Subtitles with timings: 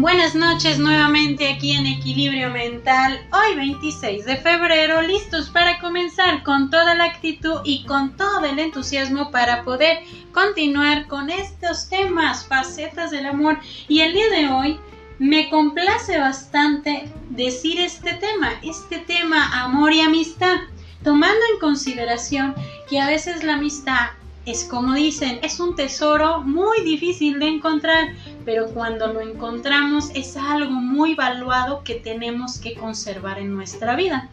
[0.00, 6.70] Buenas noches nuevamente aquí en Equilibrio Mental, hoy 26 de febrero, listos para comenzar con
[6.70, 9.98] toda la actitud y con todo el entusiasmo para poder
[10.32, 13.58] continuar con estos temas, facetas del amor.
[13.88, 14.80] Y el día de hoy
[15.18, 20.60] me complace bastante decir este tema, este tema amor y amistad,
[21.04, 22.54] tomando en consideración
[22.88, 24.12] que a veces la amistad
[24.46, 28.08] es como dicen, es un tesoro muy difícil de encontrar,
[28.44, 34.28] pero cuando lo encontramos es algo muy valuado que tenemos que conservar en nuestra vida.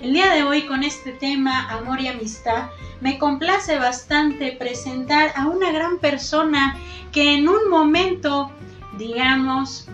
[0.00, 2.70] El día de hoy con este tema amor y amistad
[3.00, 6.76] me complace bastante presentar a una gran persona
[7.12, 8.50] que en un momento,
[8.98, 9.88] digamos,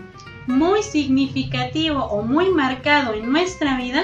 [0.47, 4.03] muy significativo o muy marcado en nuestra vida,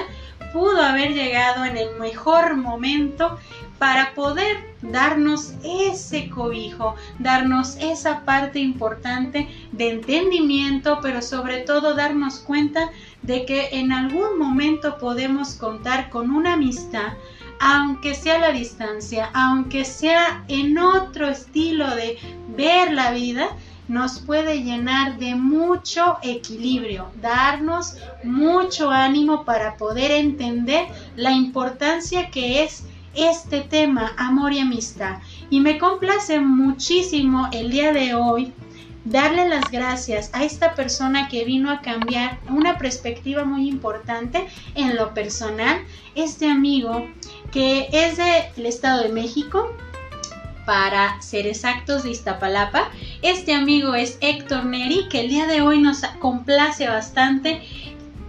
[0.52, 3.38] pudo haber llegado en el mejor momento
[3.78, 12.38] para poder darnos ese cobijo, darnos esa parte importante de entendimiento, pero sobre todo darnos
[12.40, 12.90] cuenta
[13.22, 17.14] de que en algún momento podemos contar con una amistad,
[17.60, 22.18] aunque sea a la distancia, aunque sea en otro estilo de
[22.56, 23.48] ver la vida,
[23.88, 32.64] nos puede llenar de mucho equilibrio, darnos mucho ánimo para poder entender la importancia que
[32.64, 32.84] es
[33.16, 35.18] este tema, amor y amistad.
[35.50, 38.52] Y me complace muchísimo el día de hoy
[39.04, 44.96] darle las gracias a esta persona que vino a cambiar una perspectiva muy importante en
[44.96, 45.78] lo personal.
[46.14, 47.06] Este amigo
[47.52, 49.72] que es del Estado de México,
[50.66, 52.90] para ser exactos de Iztapalapa.
[53.22, 57.62] Este amigo es Héctor Neri, que el día de hoy nos complace bastante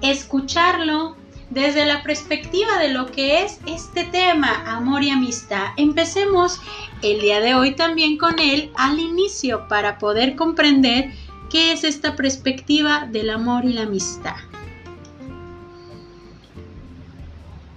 [0.01, 1.17] escucharlo,
[1.49, 5.67] desde la perspectiva de lo que es este tema, amor y amistad.
[5.77, 6.59] Empecemos
[7.01, 11.11] el día de hoy también con él al inicio para poder comprender
[11.49, 14.35] qué es esta perspectiva del amor y la amistad.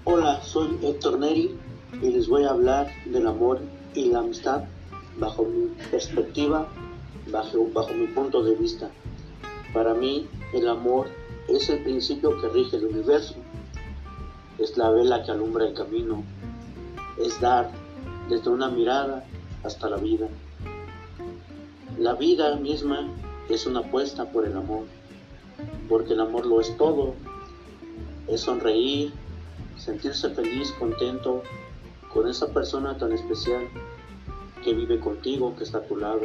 [0.04, 1.54] Hola, soy Héctor Neri
[2.02, 3.60] y les voy a hablar del amor
[3.94, 4.64] y la amistad
[5.18, 6.66] bajo mi perspectiva,
[7.30, 8.90] bajo, bajo mi punto de vista.
[9.72, 11.08] Para mí el amor
[11.48, 13.36] es el principio que rige el universo
[14.60, 16.22] es la vela que alumbra el camino,
[17.18, 17.70] es dar
[18.28, 19.24] desde una mirada
[19.64, 20.28] hasta la vida.
[21.98, 23.08] La vida misma
[23.48, 24.84] es una apuesta por el amor,
[25.88, 27.14] porque el amor lo es todo,
[28.28, 29.12] es sonreír,
[29.76, 31.42] sentirse feliz, contento
[32.12, 33.62] con esa persona tan especial
[34.62, 36.20] que vive contigo, que está a tu lado,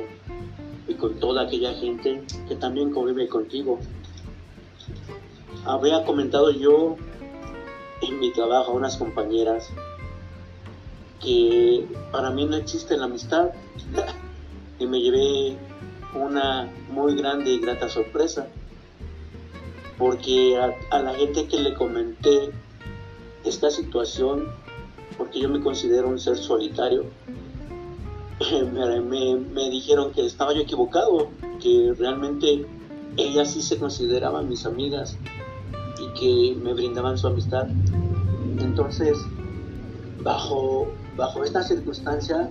[0.87, 3.79] y con toda aquella gente que también convive contigo.
[5.65, 6.97] Había comentado yo
[8.01, 9.69] en mi trabajo unas compañeras
[11.21, 13.49] que para mí no existe la amistad.
[14.77, 15.55] Y me llevé
[16.13, 18.49] una muy grande y grata sorpresa
[19.97, 20.57] porque
[20.91, 22.51] a, la gente que le comenté
[23.43, 24.47] esta situación
[25.17, 27.05] porque yo me considero un ser solitario
[28.73, 31.29] me, dijeron que estaba yo equivocado
[31.61, 32.65] que realmente
[33.15, 35.17] ellas sí se consideraban mis amigas
[36.19, 37.67] que me brindaban su amistad.
[38.59, 39.17] Entonces,
[40.23, 42.49] bajo, bajo esta circunstancia,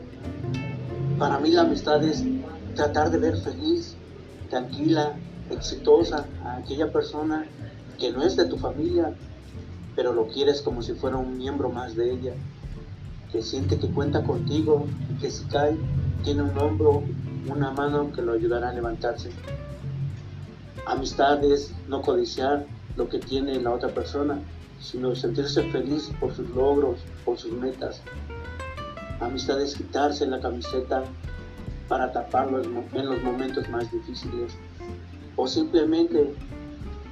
[1.18, 2.24] para mí la amistad es
[2.74, 3.96] tratar de ver feliz,
[4.50, 5.14] tranquila,
[5.50, 7.46] exitosa a aquella persona
[7.98, 9.14] que no es de tu familia,
[9.94, 12.32] pero lo quieres como si fuera un miembro más de ella,
[13.30, 14.86] que siente que cuenta contigo
[15.20, 15.76] que si cae
[16.22, 17.02] tiene un hombro,
[17.48, 19.30] una mano que lo ayudará a levantarse.
[20.86, 24.38] Amistad es no codiciar, lo que tiene la otra persona,
[24.80, 28.00] sino sentirse feliz por sus logros, por sus metas.
[29.20, 31.04] Amistad es quitarse la camiseta
[31.88, 34.52] para taparlo en los momentos más difíciles.
[35.36, 36.34] O simplemente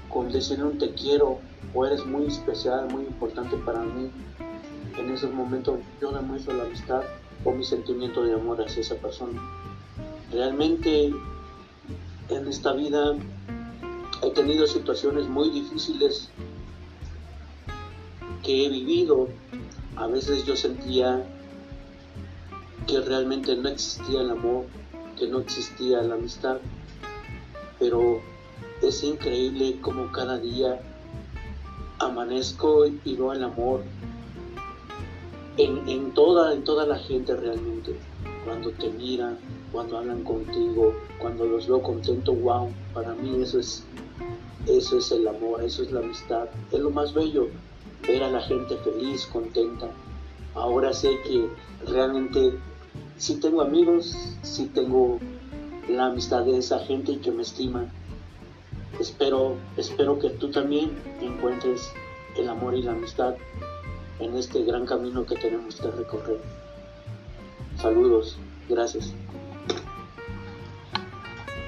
[0.08, 1.38] con decir un te quiero
[1.74, 4.10] o eres muy especial, muy importante para mí.
[4.98, 7.02] En esos momentos yo demuestro la amistad
[7.44, 9.40] o mi sentimiento de amor hacia esa persona.
[10.30, 11.12] Realmente
[12.28, 13.14] en esta vida
[14.22, 16.28] he tenido situaciones muy difíciles
[18.42, 19.28] que he vivido.
[19.96, 21.24] A veces yo sentía
[22.86, 24.66] que realmente no existía el amor,
[25.18, 26.58] que no existía la amistad,
[27.78, 28.20] pero
[28.80, 30.80] es increíble como cada día
[31.98, 33.82] amanezco y veo el amor
[35.56, 37.96] en, en, toda, en toda la gente realmente.
[38.44, 39.38] Cuando te miran,
[39.70, 43.84] cuando hablan contigo, cuando los veo contento, wow, para mí eso es
[44.66, 46.48] eso es el amor, eso es la amistad.
[46.70, 47.48] Es lo más bello,
[48.06, 49.88] ver a la gente feliz, contenta.
[50.54, 51.48] Ahora sé que
[51.86, 52.54] realmente
[53.16, 55.18] sí tengo amigos, sí tengo
[55.88, 57.90] la amistad de esa gente que me estima.
[59.00, 61.90] Espero, espero que tú también encuentres
[62.36, 63.34] el amor y la amistad
[64.20, 66.40] en este gran camino que tenemos que recorrer.
[67.76, 68.36] Saludos,
[68.68, 69.12] gracias.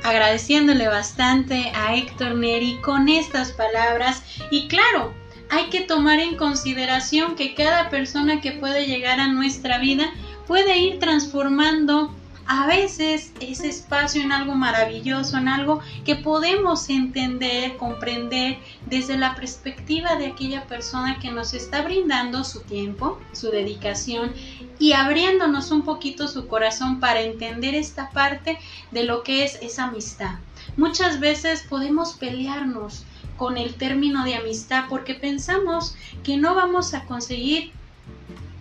[0.04, 4.22] Agradeciéndole bastante a Héctor Neri con estas palabras.
[4.50, 5.14] Y claro,
[5.50, 10.12] hay que tomar en consideración que cada persona que puede llegar a nuestra vida
[10.46, 12.14] puede ir transformando
[12.46, 19.34] a veces ese espacio en algo maravilloso, en algo que podemos entender, comprender desde la
[19.34, 24.32] perspectiva de aquella persona que nos está brindando su tiempo, su dedicación
[24.78, 28.58] y abriéndonos un poquito su corazón para entender esta parte
[28.90, 30.38] de lo que es esa amistad.
[30.76, 33.04] Muchas veces podemos pelearnos
[33.36, 37.72] con el término de amistad porque pensamos que no vamos a conseguir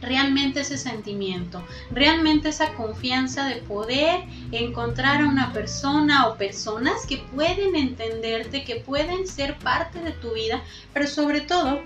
[0.04, 7.18] realmente ese sentimiento, realmente esa confianza de poder encontrar a una persona o personas que
[7.18, 10.62] pueden entenderte, que pueden ser parte de tu vida,
[10.94, 11.82] pero sobre todo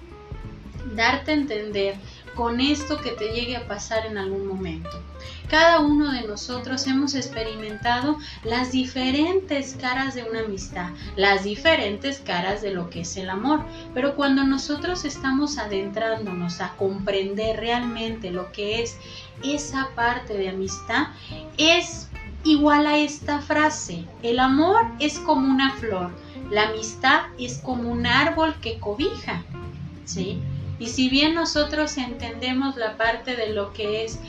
[0.95, 1.95] darte a entender
[2.37, 5.01] con esto que te llegue a pasar en algún momento.
[5.49, 12.61] Cada uno de nosotros hemos experimentado las diferentes caras de una amistad, las diferentes caras
[12.61, 13.61] de lo que es el amor,
[13.95, 18.97] pero cuando nosotros estamos adentrándonos a comprender realmente lo que es
[19.43, 21.07] esa parte de amistad,
[21.57, 22.07] es
[22.43, 26.11] igual a esta frase, el amor es como una flor,
[26.51, 29.41] la amistad es como un árbol que cobija,
[30.05, 30.39] ¿sí?
[30.79, 34.19] Y si bien nosotros entendemos la parte de lo que es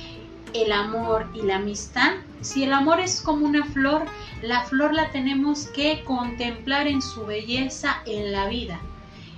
[0.55, 4.05] el amor y la amistad, si el amor es como una flor,
[4.43, 8.81] la flor la tenemos que contemplar en su belleza en la vida.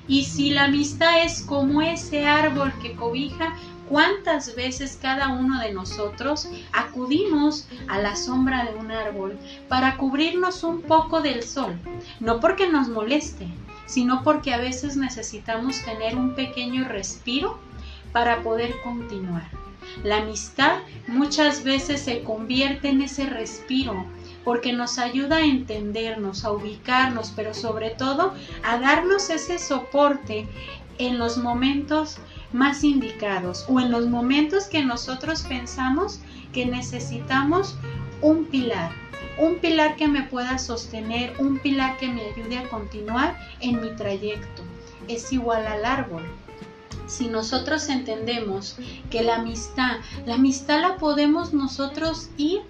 [0.07, 3.55] Y si la amistad es como ese árbol que cobija,
[3.89, 10.63] ¿cuántas veces cada uno de nosotros acudimos a la sombra de un árbol para cubrirnos
[10.65, 11.79] un poco del sol?
[12.19, 13.47] No porque nos moleste,
[13.91, 17.59] sino porque a veces necesitamos tener un pequeño respiro
[18.13, 19.51] para poder continuar.
[20.05, 20.79] La amistad
[21.09, 24.07] muchas veces se convierte en ese respiro
[24.45, 28.33] porque nos ayuda a entendernos, a ubicarnos, pero sobre todo
[28.63, 30.47] a darnos ese soporte
[30.99, 32.19] en los momentos
[32.53, 36.21] más indicados o en los momentos que nosotros pensamos
[36.53, 37.77] que necesitamos
[38.23, 38.91] un pilar,
[39.39, 43.91] un pilar que me pueda sostener, un pilar que me ayude a continuar en mi
[43.97, 44.63] trayecto.
[45.09, 46.25] Es igual al árbol.
[47.07, 48.77] Si nosotros entendemos
[49.11, 49.97] que la amistad,
[50.27, 52.61] la amistad la podemos nosotros ir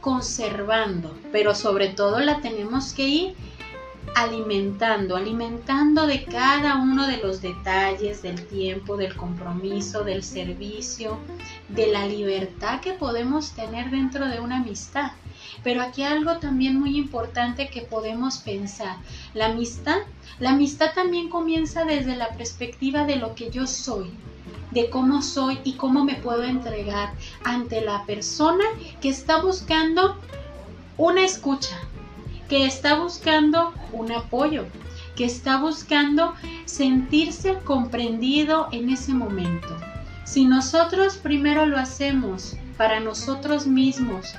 [0.00, 3.34] conservando, pero sobre todo la tenemos que ir
[4.14, 11.18] alimentando, alimentando de cada uno de los detalles del tiempo, del compromiso, del servicio,
[11.68, 15.12] de la libertad que podemos tener dentro de una amistad.
[15.62, 18.96] Pero aquí algo también muy importante que podemos pensar.
[19.34, 19.98] La amistad,
[20.38, 24.10] la amistad también comienza desde la perspectiva de lo que yo soy,
[24.70, 27.14] de cómo soy y cómo me puedo entregar
[27.44, 28.64] ante la persona
[29.00, 30.16] que está buscando
[30.96, 31.80] una escucha,
[32.48, 34.66] que está buscando un apoyo,
[35.16, 39.76] que está buscando sentirse comprendido en ese momento.
[40.24, 44.34] Si nosotros primero lo hacemos para nosotros mismos,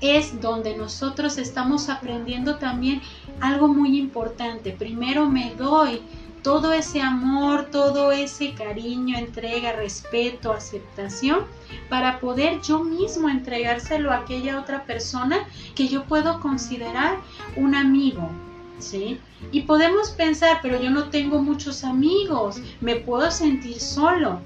[0.00, 3.02] es donde nosotros estamos aprendiendo también
[3.40, 4.72] algo muy importante.
[4.72, 6.02] Primero me doy
[6.42, 11.44] todo ese amor, todo ese cariño, entrega, respeto, aceptación,
[11.88, 17.18] para poder yo mismo entregárselo a aquella otra persona que yo puedo considerar
[17.56, 18.30] un amigo.
[18.78, 19.20] ¿Sí?
[19.52, 24.40] Y podemos pensar, pero yo no tengo muchos amigos, me puedo sentir solo.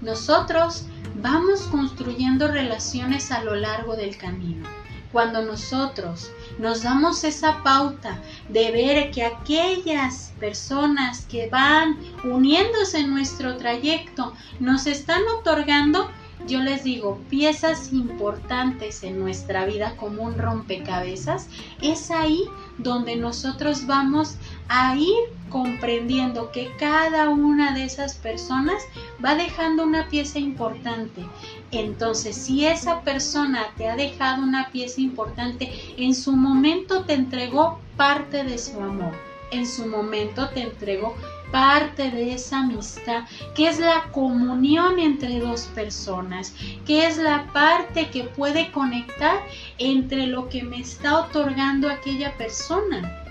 [0.00, 0.86] Nosotros
[1.22, 4.66] vamos construyendo relaciones a lo largo del camino.
[5.12, 13.10] Cuando nosotros nos damos esa pauta de ver que aquellas personas que van uniéndose en
[13.10, 16.10] nuestro trayecto nos están otorgando
[16.46, 21.48] yo les digo, piezas importantes en nuestra vida como un rompecabezas,
[21.82, 22.44] es ahí
[22.78, 24.36] donde nosotros vamos
[24.68, 25.18] a ir
[25.50, 28.82] comprendiendo que cada una de esas personas
[29.24, 31.26] va dejando una pieza importante.
[31.70, 37.80] Entonces, si esa persona te ha dejado una pieza importante, en su momento te entregó
[37.96, 39.12] parte de su amor,
[39.50, 41.14] en su momento te entregó
[41.52, 46.54] parte de esa amistad, que es la comunión entre dos personas,
[46.86, 49.38] que es la parte que puede conectar
[49.78, 53.24] entre lo que me está otorgando aquella persona.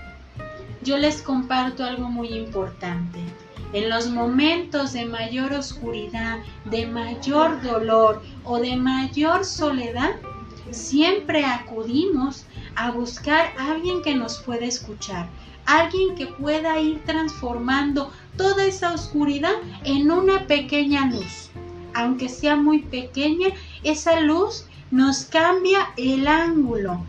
[0.82, 3.18] Yo les comparto algo muy importante.
[3.74, 10.16] En los momentos de mayor oscuridad, de mayor dolor o de mayor soledad,
[10.70, 12.46] siempre acudimos
[12.76, 15.28] a buscar a alguien que nos pueda escuchar,
[15.66, 21.50] alguien que pueda ir transformando toda esa oscuridad en una pequeña luz.
[21.94, 23.48] Aunque sea muy pequeña,
[23.82, 27.04] esa luz nos cambia el ángulo,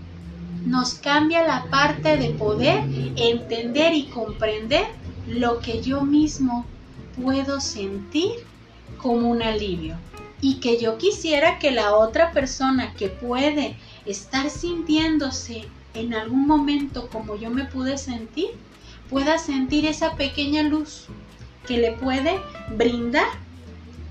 [0.66, 2.84] nos cambia la parte de poder
[3.16, 4.88] entender y comprender
[5.30, 6.66] lo que yo mismo
[7.22, 8.32] puedo sentir
[8.98, 9.98] como un alivio
[10.42, 17.10] y que yo quisiera que la otra persona que puede estar sintiéndose en algún momento
[17.10, 18.50] como yo me pude sentir,
[19.10, 21.08] pueda sentir esa pequeña luz
[21.68, 22.40] que le puede
[22.76, 23.28] brindar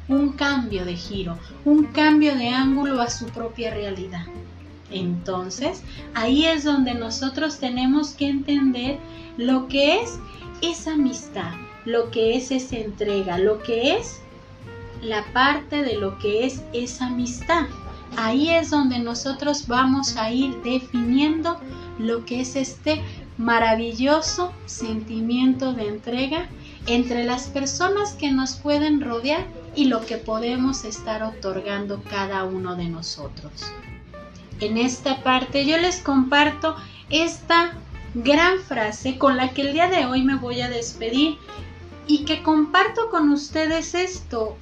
[0.09, 4.27] un cambio de giro, un cambio de ángulo a su propia realidad.
[4.91, 5.83] Entonces,
[6.15, 8.99] ahí es donde nosotros tenemos que entender
[9.37, 10.19] lo que es
[10.63, 11.53] esa amistad,
[11.85, 14.21] lo que es esa entrega, lo que es
[15.03, 17.67] la parte de lo que es esa amistad.
[18.17, 21.59] Ahí es donde nosotros vamos a ir definiendo
[21.99, 23.03] lo que es este
[23.37, 26.49] maravilloso sentimiento de entrega
[26.87, 29.47] entre las personas que nos pueden rodear
[29.77, 33.53] y lo que podemos estar otorgando cada uno de nosotros.
[34.61, 36.75] En esta parte yo les comparto
[37.11, 37.75] esta
[38.15, 41.37] gran frase con la que el día de hoy me voy a despedir
[42.07, 44.57] y que comparto con ustedes esto.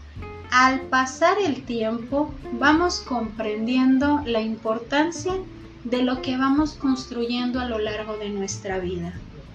[0.50, 5.35] Al pasar el tiempo vamos comprendiendo la importancia
[5.85, 9.12] de lo que vamos construyendo a lo largo de nuestra vida.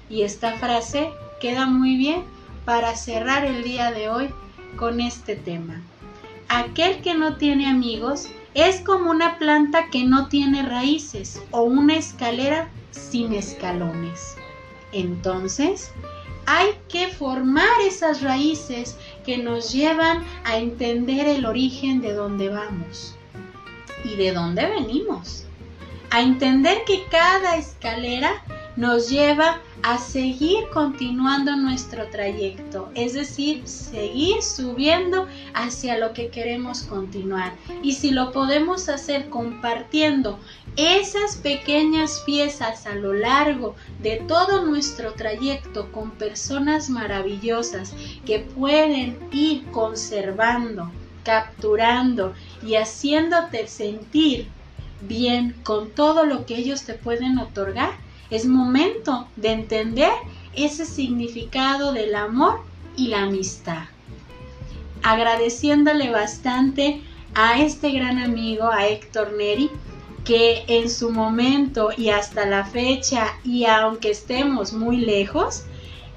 [0.09, 2.23] Y esta frase queda muy bien
[2.65, 4.29] para cerrar el día de hoy
[4.77, 5.81] con este tema.
[6.47, 11.95] Aquel que no tiene amigos es como una planta que no tiene raíces o una
[11.95, 14.35] escalera sin escalones.
[14.91, 15.91] Entonces,
[16.45, 23.15] hay que formar esas raíces que nos llevan a entender el origen de dónde vamos
[24.03, 25.45] y de dónde venimos.
[26.09, 28.43] A entender que cada escalera
[28.75, 36.83] nos lleva a seguir continuando nuestro trayecto, es decir, seguir subiendo hacia lo que queremos
[36.83, 37.53] continuar.
[37.81, 40.39] Y si lo podemos hacer compartiendo
[40.77, 47.93] esas pequeñas piezas a lo largo de todo nuestro trayecto con personas maravillosas
[48.25, 50.89] que pueden ir conservando,
[51.23, 52.33] capturando
[52.65, 54.47] y haciéndote sentir
[55.01, 57.91] bien con todo lo que ellos te pueden otorgar,
[58.31, 60.11] es momento de entender
[60.55, 62.61] ese significado del amor
[62.95, 63.83] y la amistad.
[65.03, 67.01] Agradeciéndole bastante
[67.35, 69.69] a este gran amigo, a Héctor Neri,
[70.23, 75.63] que en su momento y hasta la fecha, y aunque estemos muy lejos,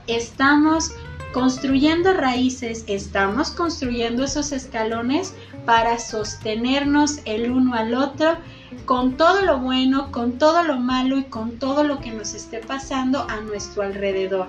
[0.07, 0.93] estamos
[1.33, 5.35] construyendo raíces, estamos construyendo esos escalones
[5.67, 8.37] para sostenernos el uno al otro
[8.85, 12.59] con todo lo bueno, con todo lo malo y con todo lo que nos esté
[12.59, 14.49] pasando a nuestro alrededor.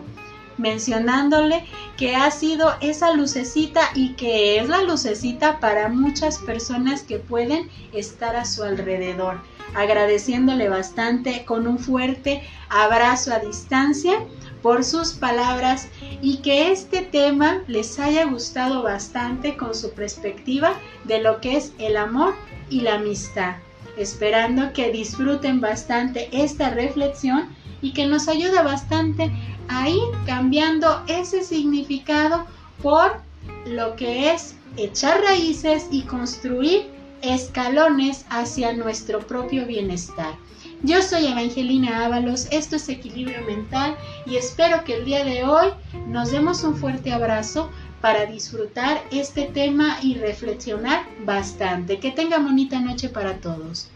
[0.58, 1.66] Mencionándole
[1.98, 7.70] que ha sido esa lucecita y que es la lucecita para muchas personas que pueden
[7.94, 9.42] estar a su alrededor.
[9.76, 14.26] Agradeciéndole bastante con un fuerte abrazo a distancia
[14.62, 15.90] por sus palabras
[16.22, 21.74] y que este tema les haya gustado bastante con su perspectiva de lo que es
[21.78, 22.34] el amor
[22.70, 23.56] y la amistad.
[23.98, 29.32] Esperando que disfruten bastante esta reflexión y que nos ayude bastante
[29.68, 32.46] a ir cambiando ese significado
[32.82, 33.20] por
[33.66, 36.88] lo que es echar raíces y construir
[37.22, 40.36] escalones hacia nuestro propio bienestar.
[40.84, 45.70] Yo soy Evangelina Ábalos, esto es Equilibrio Mental y espero que el día de hoy
[46.08, 47.72] nos demos un fuerte abrazo
[48.06, 52.00] para disfrutar este tema y reflexionar bastante.
[52.00, 53.88] Que tenga bonita noche para todos.